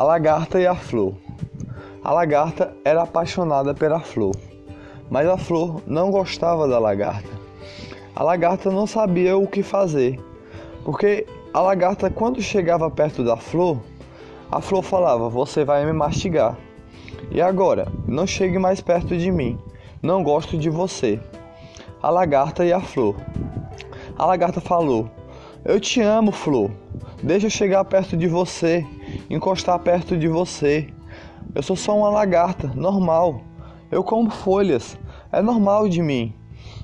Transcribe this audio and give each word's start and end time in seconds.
A 0.00 0.04
lagarta 0.04 0.58
e 0.58 0.66
a 0.66 0.74
flor. 0.74 1.12
A 2.02 2.10
lagarta 2.10 2.74
era 2.86 3.02
apaixonada 3.02 3.74
pela 3.74 4.00
flor, 4.00 4.34
mas 5.10 5.28
a 5.28 5.36
flor 5.36 5.82
não 5.86 6.10
gostava 6.10 6.66
da 6.66 6.78
lagarta. 6.78 7.28
A 8.16 8.22
lagarta 8.22 8.70
não 8.70 8.86
sabia 8.86 9.36
o 9.36 9.46
que 9.46 9.62
fazer, 9.62 10.18
porque 10.86 11.26
a 11.52 11.60
lagarta, 11.60 12.08
quando 12.08 12.40
chegava 12.40 12.90
perto 12.90 13.22
da 13.22 13.36
flor, 13.36 13.78
a 14.50 14.62
flor 14.62 14.82
falava: 14.82 15.28
Você 15.28 15.66
vai 15.66 15.84
me 15.84 15.92
mastigar. 15.92 16.56
E 17.30 17.42
agora, 17.42 17.86
não 18.08 18.26
chegue 18.26 18.58
mais 18.58 18.80
perto 18.80 19.14
de 19.18 19.30
mim, 19.30 19.58
não 20.02 20.22
gosto 20.22 20.56
de 20.56 20.70
você. 20.70 21.20
A 22.02 22.08
lagarta 22.08 22.64
e 22.64 22.72
a 22.72 22.80
flor. 22.80 23.16
A 24.16 24.24
lagarta 24.24 24.62
falou: 24.62 25.10
Eu 25.62 25.78
te 25.78 26.00
amo, 26.00 26.32
flor. 26.32 26.70
Deixa 27.22 27.48
eu 27.48 27.50
chegar 27.50 27.84
perto 27.84 28.16
de 28.16 28.26
você, 28.26 28.82
encostar 29.30 29.78
perto 29.78 30.18
de 30.18 30.26
você. 30.26 30.88
Eu 31.54 31.62
sou 31.62 31.76
só 31.76 31.96
uma 31.96 32.10
lagarta, 32.10 32.66
normal. 32.74 33.40
Eu 33.90 34.02
como 34.02 34.28
folhas, 34.28 34.98
é 35.32 35.40
normal 35.40 35.88
de 35.88 36.02
mim. 36.02 36.34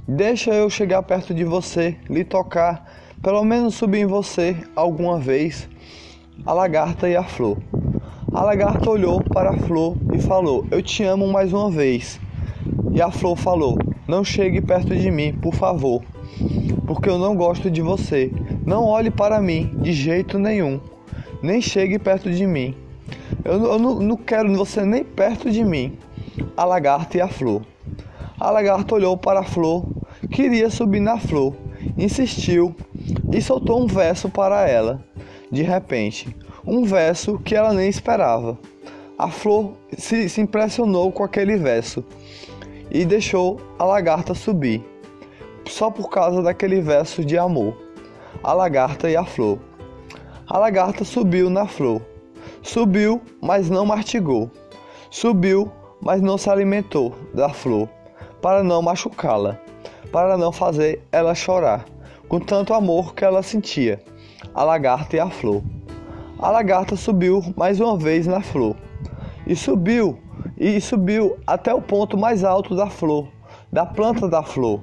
Deixa 0.08 0.54
eu 0.54 0.70
chegar 0.70 1.02
perto 1.02 1.34
de 1.34 1.44
você, 1.44 1.96
lhe 2.08 2.24
tocar, 2.24 2.88
pelo 3.20 3.44
menos 3.44 3.74
subir 3.74 4.02
em 4.02 4.06
você 4.06 4.56
alguma 4.76 5.18
vez. 5.18 5.68
A 6.44 6.52
lagarta 6.52 7.08
e 7.08 7.16
a 7.16 7.24
flor. 7.24 7.58
A 8.32 8.42
lagarta 8.42 8.88
olhou 8.88 9.20
para 9.20 9.50
a 9.50 9.56
flor 9.56 9.96
e 10.14 10.20
falou: 10.20 10.64
Eu 10.70 10.80
te 10.80 11.02
amo 11.02 11.26
mais 11.26 11.52
uma 11.52 11.70
vez. 11.70 12.20
E 12.92 13.02
a 13.02 13.10
flor 13.10 13.36
falou: 13.36 13.78
Não 14.06 14.22
chegue 14.22 14.60
perto 14.60 14.94
de 14.94 15.10
mim, 15.10 15.32
por 15.32 15.54
favor, 15.54 16.02
porque 16.86 17.08
eu 17.08 17.18
não 17.18 17.34
gosto 17.34 17.70
de 17.70 17.82
você. 17.82 18.30
Não 18.64 18.84
olhe 18.84 19.10
para 19.10 19.40
mim 19.40 19.74
de 19.78 19.92
jeito 19.92 20.38
nenhum. 20.38 20.80
Nem 21.42 21.60
chegue 21.60 21.98
perto 21.98 22.30
de 22.30 22.46
mim. 22.46 22.74
Eu, 23.44 23.64
eu 23.64 23.78
não, 23.78 24.00
não 24.00 24.16
quero 24.16 24.54
você 24.54 24.84
nem 24.84 25.04
perto 25.04 25.50
de 25.50 25.64
mim. 25.64 25.98
A 26.56 26.64
lagarta 26.64 27.16
e 27.16 27.20
a 27.20 27.28
flor. 27.28 27.62
A 28.38 28.50
lagarta 28.50 28.94
olhou 28.94 29.16
para 29.16 29.40
a 29.40 29.44
flor, 29.44 29.86
queria 30.30 30.68
subir 30.68 31.00
na 31.00 31.18
flor, 31.18 31.54
insistiu 31.96 32.74
e 33.32 33.40
soltou 33.40 33.82
um 33.82 33.86
verso 33.86 34.28
para 34.28 34.68
ela. 34.68 35.02
De 35.50 35.62
repente, 35.62 36.36
um 36.66 36.84
verso 36.84 37.38
que 37.38 37.54
ela 37.54 37.72
nem 37.72 37.88
esperava. 37.88 38.58
A 39.18 39.30
flor 39.30 39.72
se, 39.96 40.28
se 40.28 40.42
impressionou 40.42 41.10
com 41.10 41.22
aquele 41.22 41.56
verso 41.56 42.04
e 42.90 43.06
deixou 43.06 43.58
a 43.78 43.84
lagarta 43.84 44.34
subir, 44.34 44.84
só 45.66 45.90
por 45.90 46.10
causa 46.10 46.42
daquele 46.42 46.82
verso 46.82 47.24
de 47.24 47.38
amor. 47.38 47.74
A 48.42 48.52
lagarta 48.52 49.08
e 49.08 49.16
a 49.16 49.24
flor. 49.24 49.58
A 50.48 50.58
lagarta 50.58 51.04
subiu 51.04 51.50
na 51.50 51.66
flor. 51.66 52.00
Subiu, 52.62 53.20
mas 53.42 53.68
não 53.68 53.84
mastigou. 53.84 54.48
Subiu, 55.10 55.72
mas 56.00 56.22
não 56.22 56.38
se 56.38 56.48
alimentou 56.48 57.12
da 57.34 57.48
flor, 57.48 57.88
para 58.40 58.62
não 58.62 58.80
machucá-la, 58.80 59.58
para 60.12 60.36
não 60.36 60.52
fazer 60.52 61.02
ela 61.10 61.34
chorar, 61.34 61.84
com 62.28 62.38
tanto 62.38 62.74
amor 62.74 63.12
que 63.12 63.24
ela 63.24 63.42
sentia. 63.42 64.00
A 64.54 64.62
lagarta 64.62 65.16
e 65.16 65.18
a 65.18 65.28
flor. 65.28 65.64
A 66.38 66.48
lagarta 66.48 66.94
subiu 66.94 67.42
mais 67.56 67.80
uma 67.80 67.98
vez 67.98 68.28
na 68.28 68.40
flor. 68.40 68.76
E 69.48 69.56
subiu, 69.56 70.16
e 70.56 70.80
subiu 70.80 71.36
até 71.44 71.74
o 71.74 71.82
ponto 71.82 72.16
mais 72.16 72.44
alto 72.44 72.76
da 72.76 72.86
flor, 72.86 73.26
da 73.72 73.84
planta 73.84 74.28
da 74.28 74.44
flor. 74.44 74.80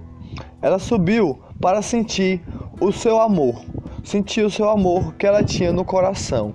Ela 0.61 0.77
subiu 0.77 1.39
para 1.61 1.81
sentir 1.81 2.41
o 2.81 2.91
seu 2.91 3.21
amor, 3.21 3.63
sentir 4.03 4.45
o 4.45 4.51
seu 4.51 4.69
amor 4.69 5.13
que 5.15 5.25
ela 5.25 5.43
tinha 5.43 5.71
no 5.71 5.85
coração. 5.85 6.53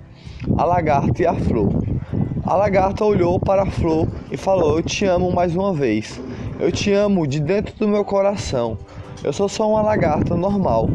A 0.57 0.63
lagarta 0.63 1.21
e 1.21 1.25
a 1.25 1.33
flor. 1.33 1.83
A 2.45 2.55
lagarta 2.55 3.03
olhou 3.03 3.39
para 3.39 3.63
a 3.63 3.71
flor 3.71 4.07
e 4.31 4.37
falou: 4.37 4.77
Eu 4.77 4.83
te 4.83 5.05
amo 5.05 5.31
mais 5.31 5.55
uma 5.55 5.73
vez. 5.73 6.21
Eu 6.59 6.71
te 6.71 6.91
amo 6.91 7.27
de 7.27 7.39
dentro 7.39 7.75
do 7.77 7.87
meu 7.87 8.05
coração. 8.05 8.77
Eu 9.23 9.33
sou 9.33 9.49
só 9.49 9.69
uma 9.69 9.81
lagarta 9.81 10.35
normal, 10.35 10.89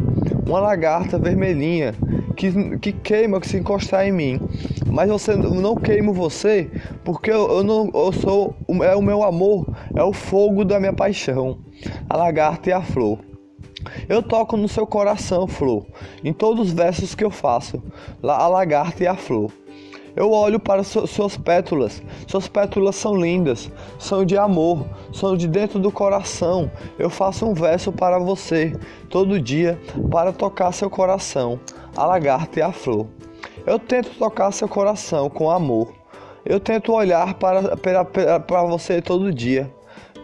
uma 0.46 0.58
lagarta 0.58 1.18
vermelhinha 1.18 1.94
que, 2.34 2.78
que 2.78 2.92
queima 2.92 3.42
se 3.42 3.58
encostar 3.58 4.06
em 4.06 4.12
mim. 4.12 4.40
Mas 4.90 5.10
você 5.10 5.34
não 5.36 5.74
queimo 5.76 6.12
você 6.12 6.70
porque 7.04 7.30
eu, 7.30 7.50
eu 7.50 7.62
não 7.62 7.90
eu 7.94 8.12
sou 8.12 8.56
é 8.82 8.96
o 8.96 9.02
meu 9.02 9.22
amor, 9.22 9.66
é 9.94 10.02
o 10.02 10.12
fogo 10.12 10.64
da 10.64 10.80
minha 10.80 10.92
paixão. 10.92 11.58
A 12.08 12.16
lagarta 12.16 12.70
e 12.70 12.72
a 12.72 12.82
flor. 12.82 13.18
Eu 14.08 14.22
toco 14.22 14.56
no 14.56 14.68
seu 14.68 14.86
coração, 14.86 15.46
flor, 15.46 15.86
em 16.22 16.32
todos 16.32 16.68
os 16.68 16.72
versos 16.72 17.14
que 17.14 17.24
eu 17.24 17.30
faço. 17.30 17.82
A 18.22 18.48
lagarta 18.48 19.02
e 19.02 19.06
a 19.06 19.16
flor. 19.16 19.50
Eu 20.16 20.30
olho 20.30 20.60
para 20.60 20.84
suas 20.84 21.36
pétalas. 21.36 22.02
Suas 22.28 22.46
pétalas 22.46 22.94
são 22.94 23.16
lindas, 23.16 23.70
são 23.98 24.24
de 24.24 24.38
amor, 24.38 24.86
são 25.12 25.36
de 25.36 25.48
dentro 25.48 25.80
do 25.80 25.90
coração. 25.90 26.70
Eu 26.98 27.10
faço 27.10 27.46
um 27.46 27.54
verso 27.54 27.90
para 27.90 28.18
você 28.18 28.72
todo 29.10 29.40
dia 29.40 29.80
para 30.10 30.32
tocar 30.32 30.72
seu 30.72 30.88
coração. 30.88 31.58
A 31.96 32.06
lagarta 32.06 32.60
e 32.60 32.62
a 32.62 32.72
flor. 32.72 33.08
Eu 33.66 33.78
tento 33.78 34.10
tocar 34.18 34.52
seu 34.52 34.68
coração 34.68 35.28
com 35.28 35.50
amor. 35.50 35.92
Eu 36.44 36.60
tento 36.60 36.92
olhar 36.92 37.34
para, 37.34 37.76
para, 37.76 38.04
para 38.04 38.62
você 38.64 39.00
todo 39.00 39.32
dia, 39.32 39.72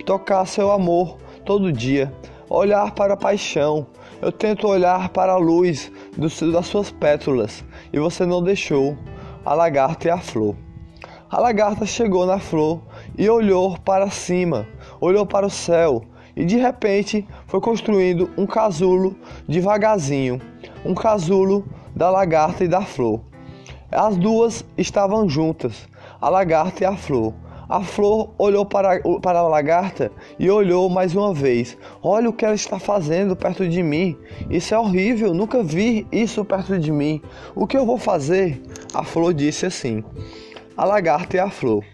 tocar 0.05 0.45
seu 0.45 0.71
amor 0.71 1.17
todo 1.47 1.73
dia, 1.73 2.13
olhar 2.51 2.91
para 2.93 3.15
a 3.15 3.17
paixão. 3.17 3.87
Eu 4.21 4.33
tento 4.33 4.67
olhar 4.67 5.09
para 5.11 5.33
a 5.33 5.37
luz 5.37 5.91
das 6.19 6.67
suas 6.67 6.91
pétalas 6.91 7.65
e 7.93 7.99
você 7.99 8.27
não 8.27 8.43
deixou 8.43 8.99
a 9.45 9.55
lagarta 9.55 10.09
e 10.09 10.11
a 10.11 10.19
flor. 10.19 10.57
A 11.31 11.39
lagarta 11.39 11.87
chegou 11.87 12.27
na 12.27 12.41
flor 12.41 12.83
e 13.17 13.31
olhou 13.31 13.79
para 13.79 14.11
cima, 14.11 14.67
olhou 15.01 15.25
para 15.25 15.47
o 15.47 15.51
céu 15.51 16.03
e 16.35 16.45
de 16.45 16.57
repente 16.57 17.27
foi 17.47 17.61
construindo 17.61 18.29
um 18.37 18.47
casulo 18.47 19.17
devagarzinho, 19.49 20.41
um 20.85 20.95
casulo 20.95 21.65
da 21.95 22.11
lagarta 22.11 22.65
e 22.65 22.69
da 22.69 22.83
flor. 22.83 23.21
As 23.93 24.17
duas 24.17 24.65
estavam 24.77 25.29
juntas, 25.29 25.89
a 26.21 26.29
lagarta 26.29 26.83
e 26.83 26.87
a 26.87 26.97
flor. 26.97 27.33
A 27.71 27.83
flor 27.83 28.31
olhou 28.37 28.67
para, 28.67 29.01
para 29.23 29.39
a 29.39 29.47
lagarta 29.47 30.11
e 30.41 30.51
olhou 30.51 30.91
mais 30.91 31.15
uma 31.15 31.33
vez. 31.33 31.79
Olha 32.03 32.29
o 32.29 32.33
que 32.33 32.45
ela 32.45 32.57
está 32.57 32.81
fazendo 32.81 33.37
perto 33.37 33.69
de 33.69 33.81
mim. 33.81 34.19
Isso 34.51 34.75
é 34.75 34.79
horrível, 34.79 35.33
nunca 35.33 35.63
vi 35.63 36.05
isso 36.11 36.45
perto 36.45 36.77
de 36.77 36.91
mim. 36.91 37.23
O 37.55 37.69
que 37.69 37.77
eu 37.77 37.87
vou 37.87 37.97
fazer? 37.97 38.61
A 38.93 39.05
flor 39.05 39.33
disse 39.33 39.67
assim: 39.67 40.03
A 40.77 40.85
lagarta 40.85 41.37
e 41.37 41.39
a 41.39 41.49
flor. 41.49 41.85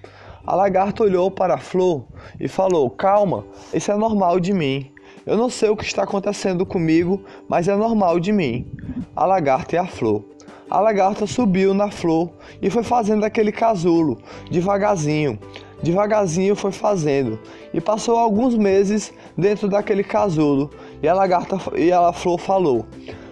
A 0.47 0.55
lagarta 0.55 1.03
olhou 1.03 1.31
para 1.31 1.57
a 1.57 1.59
flor 1.59 2.07
e 2.41 2.49
falou: 2.49 2.89
Calma, 2.89 3.45
isso 3.75 3.93
é 3.93 3.97
normal 3.99 4.41
de 4.41 4.55
mim. 4.55 4.91
Eu 5.27 5.37
não 5.37 5.51
sei 5.51 5.69
o 5.69 5.77
que 5.77 5.85
está 5.85 6.05
acontecendo 6.05 6.65
comigo, 6.65 7.23
mas 7.51 7.69
é 7.69 7.77
normal 7.77 8.19
de 8.19 8.33
mim. 8.33 8.67
A 9.15 9.27
lagarta 9.27 9.77
e 9.77 9.79
a 9.79 9.87
flor. 9.87 10.25
A 10.71 10.81
lagarta 10.81 11.27
subiu 11.27 11.75
na 11.75 11.91
flor 11.91 12.31
e 12.63 12.71
foi 12.71 12.83
fazendo 12.83 13.25
aquele 13.25 13.53
casulo, 13.53 14.19
devagarzinho. 14.51 15.39
Devagarzinho 15.83 16.57
foi 16.57 16.73
fazendo 16.73 17.39
e 17.73 17.81
passou 17.81 18.19
alguns 18.19 18.55
meses 18.55 19.13
dentro 19.37 19.69
daquele 19.69 20.03
casulo. 20.03 20.71
E 21.03 21.09
a 21.09 21.15
lagarta 21.15 21.59
e 21.77 21.93
a 21.93 22.13
flor 22.13 22.39
falou: 22.39 22.87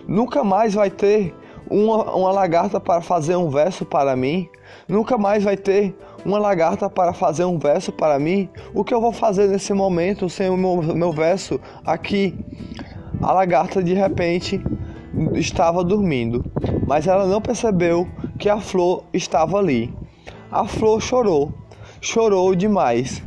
Nunca 0.07 0.45
mais 0.45 0.75
vai 0.75 0.91
ter 0.91 1.35
uma, 1.71 2.15
uma 2.15 2.31
lagarta 2.31 2.79
para 2.79 3.01
fazer 3.01 3.37
um 3.37 3.49
verso 3.49 3.85
para 3.85 4.15
mim. 4.15 4.49
Nunca 4.89 5.17
mais 5.17 5.43
vai 5.43 5.57
ter 5.57 5.97
uma 6.25 6.39
lagarta 6.39 6.91
para 6.91 7.13
fazer 7.13 7.45
um 7.45 7.59
verso 7.59 7.93
para 7.93 8.19
mim. 8.19 8.49
O 8.75 8.85
que 8.85 8.93
eu 8.93 9.01
vou 9.01 9.13
fazer 9.13 9.49
nesse 9.49 9.73
momento 9.73 10.29
sem 10.29 10.51
o 10.51 10.57
meu, 10.57 10.83
meu 10.83 11.13
verso 11.13 11.61
aqui? 11.85 12.35
A 13.23 13.33
lagarta 13.33 13.83
de 13.83 13.95
repente 13.95 14.63
estava 15.35 15.83
dormindo, 15.83 16.45
mas 16.87 17.07
ela 17.07 17.27
não 17.27 17.41
percebeu 17.41 18.07
que 18.39 18.49
a 18.49 18.61
flor 18.61 19.05
estava 19.13 19.59
ali. 19.59 19.93
A 20.51 20.67
flor 20.67 21.01
chorou 21.01 21.53
chorou 22.05 22.55
demais. 22.55 23.23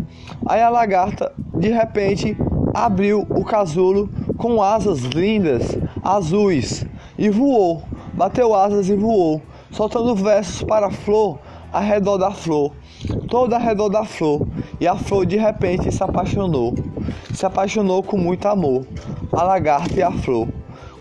Aí 0.46 0.62
a 0.62 0.70
lagarta, 0.70 1.34
de 1.56 1.70
repente, 1.70 2.38
abriu 2.74 3.26
o 3.30 3.44
casulo 3.44 4.10
com 4.38 4.62
asas 4.62 5.00
lindas, 5.00 5.78
azuis, 6.04 6.86
e 7.18 7.30
voou. 7.30 7.82
Bateu 8.14 8.56
asas 8.56 8.90
e 8.90 8.96
voou, 8.96 9.42
soltando 9.72 10.16
versos 10.16 10.64
para 10.64 10.88
a 10.88 10.92
flor 10.92 11.40
ao 11.72 11.82
redor 11.82 12.18
da 12.18 12.32
flor, 12.32 12.72
toda 13.28 13.58
ao 13.58 13.62
redor 13.62 13.90
da 13.90 14.06
flor. 14.06 14.48
E 14.80 14.88
a 14.88 14.96
flor 14.96 15.26
de 15.26 15.38
repente 15.38 15.92
se 15.92 16.04
apaixonou, 16.04 16.74
se 17.34 17.46
apaixonou 17.46 18.02
com 18.02 18.18
muito 18.18 18.48
amor. 18.48 18.88
A 19.32 19.44
lagarta 19.44 19.94
e 19.96 20.04
a 20.04 20.12
flor. 20.12 20.48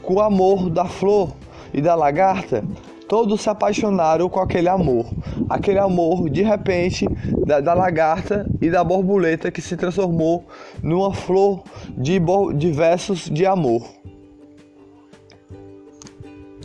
Com 0.03 0.15
o 0.15 0.21
amor 0.21 0.69
da 0.71 0.85
flor 0.85 1.31
e 1.73 1.81
da 1.81 1.95
lagarta, 1.95 2.63
Todos 3.09 3.41
se 3.41 3.49
apaixonaram 3.49 4.29
com 4.29 4.41
aquele 4.41 4.69
amor. 4.69 5.07
Aquele 5.49 5.79
amor, 5.79 6.29
de 6.29 6.43
repente, 6.43 7.07
da, 7.47 7.61
da 7.61 7.73
lagarta 7.73 8.47
e 8.61 8.69
da 8.69 8.83
borboleta 8.83 9.51
que 9.51 9.63
se 9.63 9.77
transformou 9.77 10.45
numa 10.83 11.15
flor 11.15 11.63
de, 11.97 12.21
de 12.57 12.73
versos 12.73 13.31
de 13.31 13.47
amor. 13.47 13.87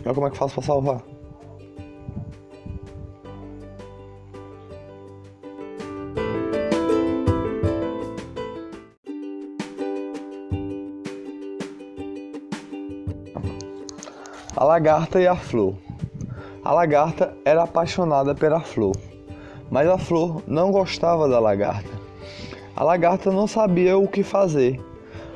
Olha 0.03 0.15
como 0.15 0.27
é 0.27 0.31
que 0.31 0.37
faço 0.37 0.55
para 0.55 0.63
salvar. 0.63 1.01
A 14.55 14.63
lagarta 14.63 15.19
e 15.19 15.27
a 15.27 15.35
flor. 15.35 15.75
A 16.63 16.71
lagarta 16.71 17.35
era 17.43 17.63
apaixonada 17.63 18.35
pela 18.35 18.59
flor, 18.59 18.95
mas 19.71 19.89
a 19.89 19.97
flor 19.97 20.43
não 20.45 20.71
gostava 20.71 21.27
da 21.27 21.39
lagarta. 21.39 21.89
A 22.75 22.83
lagarta 22.83 23.31
não 23.31 23.47
sabia 23.47 23.97
o 23.97 24.07
que 24.07 24.21
fazer, 24.21 24.79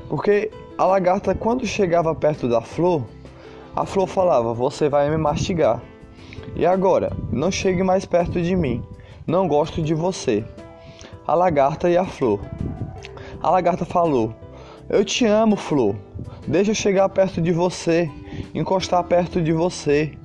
porque 0.07 0.51
a 0.77 0.85
lagarta, 0.85 1.33
quando 1.33 1.65
chegava 1.65 2.13
perto 2.13 2.47
da 2.47 2.61
flor, 2.61 3.03
a 3.75 3.87
flor 3.87 4.05
falava: 4.05 4.53
Você 4.53 4.87
vai 4.87 5.09
me 5.09 5.17
mastigar. 5.17 5.81
E 6.55 6.63
agora, 6.63 7.11
não 7.31 7.49
chegue 7.49 7.81
mais 7.81 8.05
perto 8.05 8.39
de 8.39 8.55
mim, 8.55 8.83
não 9.25 9.47
gosto 9.47 9.81
de 9.81 9.95
você. 9.95 10.45
A 11.25 11.33
lagarta 11.33 11.89
e 11.89 11.97
a 11.97 12.05
flor. 12.05 12.39
A 13.41 13.49
lagarta 13.49 13.83
falou: 13.83 14.31
Eu 14.87 15.03
te 15.03 15.25
amo, 15.25 15.55
flor. 15.55 15.95
Deixa 16.47 16.69
eu 16.69 16.75
chegar 16.75 17.09
perto 17.09 17.41
de 17.41 17.51
você, 17.51 18.07
encostar 18.53 19.03
perto 19.05 19.41
de 19.41 19.51
você. 19.51 20.15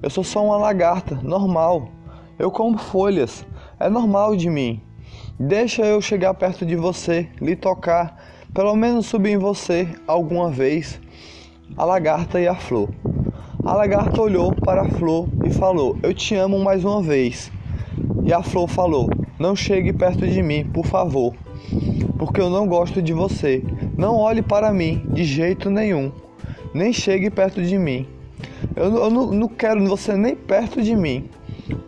Eu 0.00 0.10
sou 0.10 0.22
só 0.22 0.44
uma 0.44 0.56
lagarta, 0.56 1.18
normal. 1.22 1.88
Eu 2.38 2.52
como 2.52 2.78
folhas, 2.78 3.44
é 3.80 3.88
normal 3.88 4.36
de 4.36 4.48
mim. 4.48 4.80
Deixa 5.40 5.84
eu 5.84 6.00
chegar 6.00 6.34
perto 6.34 6.64
de 6.64 6.76
você, 6.76 7.28
lhe 7.40 7.56
tocar, 7.56 8.16
pelo 8.54 8.76
menos 8.76 9.06
subir 9.06 9.30
em 9.30 9.38
você 9.38 9.88
alguma 10.06 10.50
vez. 10.50 11.00
A 11.76 11.84
lagarta 11.84 12.40
e 12.40 12.46
a 12.46 12.54
flor. 12.54 12.88
A 13.64 13.74
lagarta 13.74 14.22
olhou 14.22 14.54
para 14.54 14.82
a 14.82 14.88
flor 14.88 15.28
e 15.44 15.50
falou: 15.50 15.98
Eu 16.00 16.14
te 16.14 16.36
amo 16.36 16.60
mais 16.60 16.84
uma 16.84 17.02
vez. 17.02 17.50
E 18.24 18.32
a 18.32 18.42
flor 18.42 18.68
falou: 18.68 19.10
Não 19.36 19.56
chegue 19.56 19.92
perto 19.92 20.26
de 20.28 20.42
mim, 20.42 20.64
por 20.64 20.86
favor, 20.86 21.34
porque 22.16 22.40
eu 22.40 22.48
não 22.48 22.68
gosto 22.68 23.02
de 23.02 23.12
você. 23.12 23.64
Não 23.96 24.16
olhe 24.16 24.42
para 24.42 24.72
mim 24.72 25.04
de 25.10 25.24
jeito 25.24 25.68
nenhum. 25.70 26.12
Nem 26.72 26.92
chegue 26.92 27.30
perto 27.30 27.60
de 27.60 27.76
mim. 27.76 28.06
Eu, 28.78 28.94
eu 28.96 29.10
não, 29.10 29.26
não 29.26 29.48
quero 29.48 29.84
você 29.86 30.16
nem 30.16 30.36
perto 30.36 30.80
de 30.80 30.94
mim. 30.94 31.28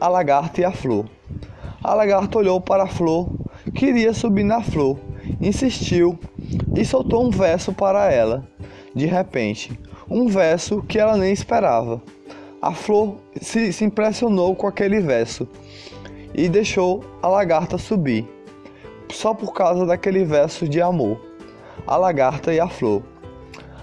A 0.01 0.09
lagarta 0.09 0.61
e 0.61 0.65
a 0.65 0.73
flor. 0.73 1.07
A 1.83 1.95
lagarta 1.95 2.39
olhou 2.39 2.61
para 2.61 2.83
a 2.83 2.89
flor, 2.89 3.31
queria 3.75 4.13
subir 4.13 4.45
na 4.45 4.61
flor, 4.61 4.99
insistiu 5.41 6.19
e 6.77 6.85
soltou 6.85 7.25
um 7.25 7.31
verso 7.31 7.73
para 7.73 8.13
ela. 8.13 8.47
De 8.95 9.07
repente, 9.07 9.79
um 10.11 10.27
verso 10.27 10.83
que 10.83 10.99
ela 10.99 11.17
nem 11.17 11.33
esperava. 11.33 12.03
A 12.61 12.73
flor 12.73 13.17
se, 13.41 13.73
se 13.73 13.85
impressionou 13.85 14.55
com 14.55 14.67
aquele 14.67 15.01
verso 15.01 15.49
e 16.35 16.49
deixou 16.49 17.03
a 17.23 17.29
lagarta 17.29 17.79
subir, 17.79 18.29
só 19.11 19.33
por 19.33 19.55
causa 19.55 19.87
daquele 19.87 20.25
verso 20.25 20.69
de 20.69 20.83
amor 20.83 21.31
a 21.87 21.97
lagarta 21.97 22.53
e 22.53 22.61
a 22.61 22.69
flor. 22.69 23.03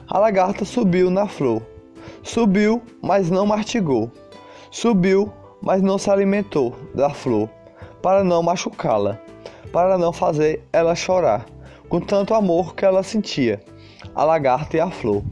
A 0.07 0.17
lagarta 0.17 0.63
subiu 0.63 1.09
na 1.09 1.27
flor. 1.27 1.61
Subiu, 2.23 2.81
mas 3.01 3.29
não 3.29 3.45
mastigou. 3.45 4.11
Subiu, 4.71 5.31
mas 5.61 5.81
não 5.81 5.97
se 5.97 6.09
alimentou 6.09 6.75
da 6.93 7.09
flor, 7.09 7.49
para 8.01 8.23
não 8.23 8.43
machucá-la, 8.43 9.17
para 9.71 9.97
não 9.97 10.13
fazer 10.13 10.63
ela 10.71 10.95
chorar, 10.95 11.45
com 11.89 11.99
tanto 11.99 12.33
amor 12.33 12.75
que 12.75 12.85
ela 12.85 13.03
sentia. 13.03 13.61
A 14.13 14.23
lagarta 14.23 14.77
e 14.77 14.79
a 14.79 14.89
flor. 14.89 15.23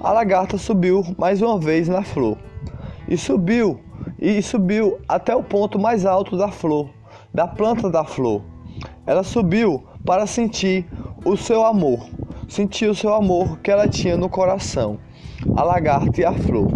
A 0.00 0.12
lagarta 0.12 0.56
subiu 0.58 1.02
mais 1.18 1.42
uma 1.42 1.58
vez 1.58 1.88
na 1.88 2.02
flor. 2.02 2.38
E 3.08 3.16
subiu, 3.16 3.80
e 4.18 4.40
subiu 4.42 4.98
até 5.08 5.34
o 5.34 5.42
ponto 5.42 5.78
mais 5.78 6.04
alto 6.06 6.36
da 6.36 6.48
flor, 6.48 6.90
da 7.32 7.46
planta 7.46 7.90
da 7.90 8.04
flor. 8.04 8.42
Ela 9.06 9.22
subiu 9.22 9.84
para 10.04 10.26
sentir 10.26 10.86
o 11.24 11.36
seu 11.36 11.64
amor, 11.64 12.08
sentiu 12.48 12.92
o 12.92 12.94
seu 12.94 13.12
amor 13.12 13.58
que 13.58 13.70
ela 13.70 13.88
tinha 13.88 14.16
no 14.16 14.28
coração, 14.28 14.98
a 15.56 15.62
lagarta 15.62 16.20
e 16.20 16.24
a 16.24 16.32
flor. 16.32 16.70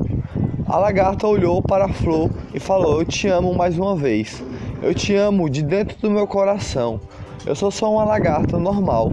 A 0.67 0.79
lagarta 0.79 1.27
olhou 1.27 1.63
para 1.63 1.87
a 1.87 1.93
flor 1.93 2.31
e 2.55 2.61
falou: 2.61 3.01
Eu 3.01 3.05
te 3.05 3.29
amo 3.29 3.55
mais 3.55 3.79
uma 3.79 3.95
vez. 3.97 4.43
Eu 4.83 4.95
te 4.95 5.15
amo 5.15 5.49
de 5.49 5.63
dentro 5.63 5.99
do 6.01 6.11
meu 6.11 6.27
coração. 6.27 7.01
Eu 7.45 7.55
sou 7.55 7.71
só 7.71 7.93
uma 7.93 8.05
lagarta 8.05 8.59
normal, 8.59 9.13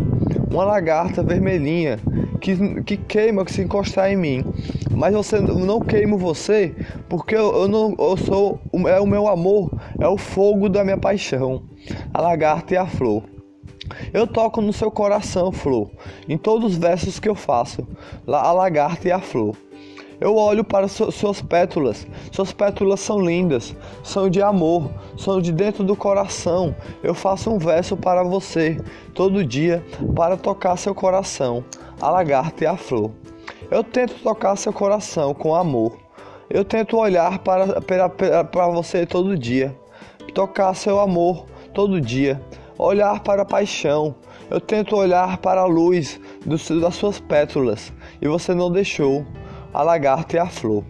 uma 0.51 0.63
lagarta 0.63 1.23
vermelhinha 1.23 1.99
que, 2.39 2.81
que 2.83 2.97
queima 2.97 3.47
se 3.47 3.61
encostar 3.61 4.11
em 4.11 4.15
mim. 4.15 4.45
Mas 4.91 5.13
você 5.13 5.39
não 5.39 5.79
queimo 5.79 6.17
você 6.17 6.75
porque 7.07 7.35
eu, 7.35 7.53
eu 7.53 7.67
não 7.67 7.95
eu 7.97 8.17
sou 8.17 8.59
é 8.87 8.99
o 8.99 9.07
meu 9.07 9.27
amor, 9.27 9.71
é 9.99 10.07
o 10.07 10.17
fogo 10.17 10.69
da 10.69 10.83
minha 10.83 10.97
paixão. 10.97 11.63
A 12.13 12.21
lagarta 12.21 12.73
e 12.73 12.77
a 12.77 12.85
flor. 12.85 13.23
Eu 14.13 14.27
toco 14.27 14.61
no 14.61 14.73
seu 14.73 14.91
coração, 14.91 15.51
flor, 15.51 15.89
em 16.27 16.37
todos 16.37 16.73
os 16.73 16.77
versos 16.77 17.19
que 17.19 17.29
eu 17.29 17.35
faço, 17.35 17.87
a 18.27 18.51
lagarta 18.51 19.07
e 19.07 19.11
a 19.11 19.19
flor. 19.19 19.55
Eu 20.21 20.35
olho 20.35 20.65
para 20.65 20.87
suas 20.89 21.41
pétalas, 21.41 22.05
suas 22.31 22.51
pétalas 22.51 22.99
são 22.99 23.21
lindas, 23.21 23.73
são 24.03 24.29
de 24.29 24.41
amor, 24.41 24.91
são 25.17 25.39
de 25.39 25.51
dentro 25.51 25.81
do 25.81 25.95
coração. 25.95 26.75
Eu 27.01 27.15
faço 27.15 27.49
um 27.49 27.57
verso 27.57 27.95
para 27.95 28.21
você, 28.21 28.77
todo 29.13 29.45
dia, 29.45 29.83
para 30.13 30.35
tocar 30.35 30.75
seu 30.75 30.93
coração, 30.93 31.63
a 32.01 32.09
lagarta 32.09 32.65
e 32.65 32.67
a 32.67 32.75
flor. 32.75 33.11
Eu 33.71 33.81
tento 33.81 34.13
tocar 34.21 34.57
seu 34.57 34.73
coração 34.73 35.33
com 35.33 35.55
amor. 35.55 35.97
Eu 36.49 36.65
tento 36.65 36.97
olhar 36.97 37.39
para, 37.39 37.79
para, 37.79 38.09
para 38.43 38.67
você 38.67 39.05
todo 39.05 39.37
dia, 39.37 39.73
tocar 40.33 40.73
seu 40.73 40.99
amor 40.99 41.45
todo 41.73 42.01
dia 42.01 42.41
olhar 42.79 43.19
para 43.19 43.41
a 43.41 43.45
paixão. 43.45 44.15
Eu 44.49 44.61
tento 44.61 44.95
olhar 44.95 45.37
para 45.37 45.61
a 45.61 45.65
luz 45.65 46.19
das 46.45 46.95
suas 46.95 47.19
pétalas 47.19 47.91
e 48.21 48.27
você 48.27 48.55
não 48.55 48.71
deixou. 48.71 49.25
A 49.71 49.83
lagarta 49.83 50.37
e 50.37 50.39
a 50.39 50.47
flor. 50.47 50.83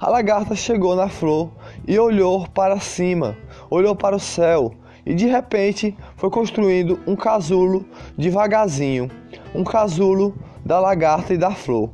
A 0.00 0.10
lagarta 0.10 0.56
chegou 0.56 0.96
na 0.96 1.08
flor 1.08 1.50
e 1.86 1.96
olhou 1.96 2.48
para 2.48 2.80
cima, 2.80 3.36
olhou 3.70 3.94
para 3.94 4.16
o 4.16 4.20
céu 4.20 4.72
e 5.06 5.14
de 5.14 5.26
repente 5.26 5.96
foi 6.16 6.28
construindo 6.28 6.98
um 7.06 7.14
casulo 7.14 7.86
devagarzinho, 8.18 9.08
um 9.54 9.62
casulo 9.62 10.34
da 10.64 10.80
lagarta 10.80 11.34
e 11.34 11.38
da 11.38 11.52
flor. 11.52 11.90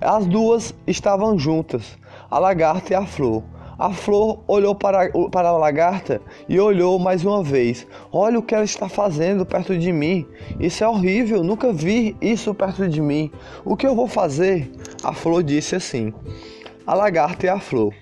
As 0.00 0.24
duas 0.26 0.72
estavam 0.86 1.36
juntas, 1.36 1.98
a 2.30 2.38
lagarta 2.38 2.92
e 2.92 2.96
a 2.96 3.04
flor. 3.04 3.42
A 3.80 3.94
flor 3.94 4.40
olhou 4.46 4.74
para, 4.74 5.10
para 5.32 5.48
a 5.48 5.56
lagarta 5.56 6.20
e 6.46 6.60
olhou 6.60 6.98
mais 6.98 7.24
uma 7.24 7.42
vez. 7.42 7.86
Olha 8.12 8.38
o 8.38 8.42
que 8.42 8.54
ela 8.54 8.62
está 8.62 8.90
fazendo 8.90 9.46
perto 9.46 9.74
de 9.78 9.90
mim. 9.90 10.26
Isso 10.58 10.84
é 10.84 10.86
horrível, 10.86 11.42
nunca 11.42 11.72
vi 11.72 12.14
isso 12.20 12.54
perto 12.54 12.86
de 12.86 13.00
mim. 13.00 13.32
O 13.64 13.78
que 13.78 13.86
eu 13.86 13.94
vou 13.94 14.06
fazer? 14.06 14.70
A 15.02 15.14
flor 15.14 15.42
disse 15.42 15.76
assim: 15.76 16.12
A 16.86 16.92
lagarta 16.92 17.46
e 17.46 17.48
a 17.48 17.58
flor. 17.58 17.94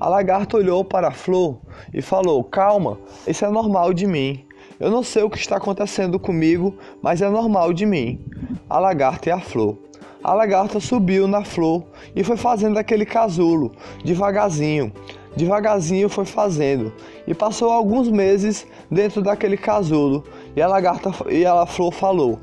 A 0.00 0.08
lagarta 0.08 0.56
olhou 0.56 0.84
para 0.84 1.06
a 1.06 1.12
flor 1.12 1.60
e 1.94 2.02
falou: 2.02 2.42
Calma, 2.42 2.98
isso 3.24 3.44
é 3.44 3.50
normal 3.50 3.94
de 3.94 4.08
mim. 4.08 4.44
Eu 4.80 4.90
não 4.90 5.04
sei 5.04 5.22
o 5.22 5.30
que 5.30 5.38
está 5.38 5.58
acontecendo 5.58 6.18
comigo, 6.18 6.76
mas 7.00 7.22
é 7.22 7.30
normal 7.30 7.72
de 7.72 7.86
mim. 7.86 8.20
A 8.68 8.80
lagarta 8.80 9.28
e 9.28 9.32
a 9.32 9.38
flor. 9.38 9.78
A 10.24 10.34
lagarta 10.34 10.80
subiu 10.80 11.28
na 11.28 11.44
flor 11.44 11.84
e 12.16 12.24
foi 12.24 12.36
fazendo 12.36 12.78
aquele 12.78 13.06
casulo, 13.06 13.72
devagarzinho. 14.04 14.92
Devagarzinho 15.36 16.08
foi 16.08 16.24
fazendo 16.24 16.92
e 17.26 17.34
passou 17.34 17.70
alguns 17.70 18.08
meses 18.08 18.66
dentro 18.90 19.22
daquele 19.22 19.56
casulo 19.56 20.24
e 20.56 20.60
a 20.60 20.66
lagarta 20.66 21.10
e 21.30 21.46
a 21.46 21.64
flor 21.66 21.92
falou: 21.92 22.40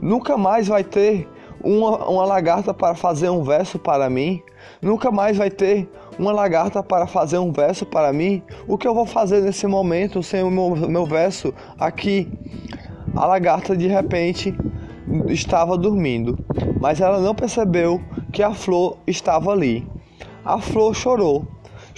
Nunca 0.00 0.36
mais 0.36 0.68
vai 0.68 0.84
ter 0.84 1.28
uma, 1.62 2.08
uma 2.08 2.24
lagarta 2.24 2.72
para 2.72 2.94
fazer 2.94 3.28
um 3.28 3.42
verso 3.42 3.78
para 3.78 4.08
mim. 4.08 4.42
Nunca 4.80 5.10
mais 5.10 5.36
vai 5.36 5.50
ter 5.50 5.88
uma 6.18 6.32
lagarta 6.32 6.82
para 6.82 7.06
fazer 7.06 7.38
um 7.38 7.52
verso 7.52 7.84
para 7.84 8.12
mim. 8.12 8.42
O 8.66 8.78
que 8.78 8.86
eu 8.86 8.94
vou 8.94 9.06
fazer 9.06 9.40
nesse 9.40 9.66
momento 9.66 10.22
sem 10.22 10.42
o 10.42 10.50
meu, 10.50 10.76
meu 10.76 11.06
verso 11.06 11.52
aqui? 11.78 12.30
A 13.16 13.26
lagarta 13.26 13.76
de 13.76 13.88
repente 13.88 14.54
estava 15.28 15.76
dormindo, 15.76 16.38
mas 16.80 17.00
ela 17.00 17.18
não 17.20 17.34
percebeu 17.34 18.00
que 18.32 18.42
a 18.42 18.54
flor 18.54 18.98
estava 19.06 19.50
ali. 19.50 19.86
A 20.44 20.58
flor 20.60 20.94
chorou 20.94 21.46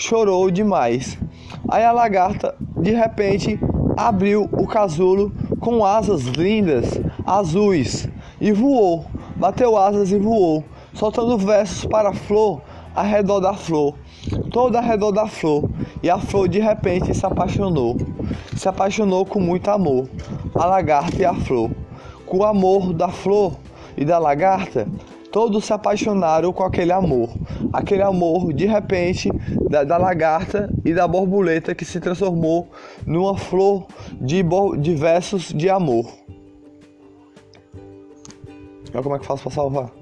chorou 0.01 0.51
demais. 0.51 1.19
Aí 1.69 1.85
a 1.85 1.93
lagarta, 1.93 2.55
de 2.81 2.93
repente, 2.93 3.61
abriu 3.97 4.49
o 4.53 4.67
casulo 4.67 5.33
com 5.61 5.85
asas 5.85 6.23
lindas, 6.23 7.01
azuis, 7.27 8.09
e 8.41 8.51
voou. 8.51 9.05
Bateu 9.37 9.77
asas 9.77 10.11
e 10.11 10.19
voou, 10.19 10.65
soltando 10.93 11.37
versos 11.39 11.87
para 11.87 12.11
a 12.11 12.15
flor 12.15 12.61
ao 12.95 13.05
redor 13.05 13.41
da 13.41 13.55
flor, 13.55 13.95
toda 14.51 14.79
ao 14.79 14.85
redor 14.85 15.13
da 15.13 15.27
flor. 15.27 15.71
E 16.03 16.11
a 16.11 16.19
flor 16.19 16.49
de 16.49 16.59
repente 16.59 17.15
se 17.15 17.25
apaixonou, 17.25 17.97
se 18.57 18.69
apaixonou 18.69 19.25
com 19.25 19.41
muito 19.41 19.71
amor, 19.71 20.09
a 20.55 20.67
lagarta 20.67 21.17
e 21.21 21.25
a 21.25 21.35
flor. 21.35 21.71
Com 22.27 22.39
o 22.39 22.45
amor 22.45 22.93
da 22.93 23.09
flor 23.09 23.57
e 23.97 24.05
da 24.05 24.19
lagarta, 24.19 24.87
Todos 25.31 25.65
se 25.65 25.73
apaixonaram 25.73 26.53
com 26.53 26.65
aquele 26.65 26.93
amor, 26.93 27.31
aquele 27.73 28.03
amor 28.03 28.53
de 28.53 28.67
repente 28.67 29.31
da, 29.69 29.85
da 29.85 29.97
lagarta 29.97 30.69
e 30.85 30.93
da 30.93 31.07
borboleta 31.07 31.75
que 31.75 31.85
se 31.85 32.01
transformou 32.01 32.69
numa 33.07 33.37
flor 33.37 33.87
de, 34.21 34.43
de 34.79 34.95
versos 34.95 35.53
de 35.53 35.71
amor. 35.71 36.11
Olha 38.93 39.03
como 39.03 39.15
é 39.15 39.19
que 39.19 39.27
faço 39.27 39.45
para 39.45 39.53
salvar. 39.53 40.00